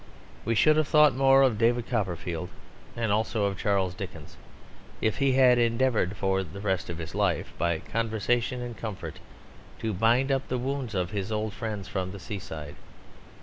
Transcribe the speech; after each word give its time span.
We 0.45 0.55
should 0.55 0.77
have 0.77 0.87
thought 0.87 1.13
more 1.13 1.43
of 1.43 1.59
David 1.59 1.87
Copperfield 1.87 2.49
(and 2.95 3.11
also 3.11 3.45
of 3.45 3.59
Charles 3.59 3.93
Dickens) 3.93 4.35
if 4.99 5.19
he 5.19 5.33
had 5.33 5.59
endeavoured 5.59 6.17
for 6.17 6.41
the 6.43 6.59
rest 6.59 6.89
of 6.89 6.97
his 6.97 7.13
life, 7.13 7.53
by 7.59 7.77
conversation 7.77 8.63
and 8.63 8.75
comfort, 8.75 9.19
to 9.77 9.93
bind 9.93 10.31
up 10.31 10.47
the 10.47 10.57
wounds 10.57 10.95
of 10.95 11.11
his 11.11 11.31
old 11.31 11.53
friends 11.53 11.87
from 11.87 12.11
the 12.13 12.19
seaside. 12.19 12.77